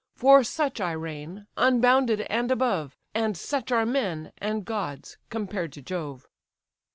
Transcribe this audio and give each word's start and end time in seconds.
For 0.15 0.43
such 0.43 0.81
I 0.81 0.93
reign, 0.93 1.45
unbounded 1.57 2.21
and 2.21 2.49
above; 2.49 2.97
And 3.13 3.37
such 3.37 3.71
are 3.71 3.85
men, 3.85 4.31
and 4.39 4.65
gods, 4.65 5.19
compared 5.29 5.71
to 5.73 5.83
Jove." 5.83 6.27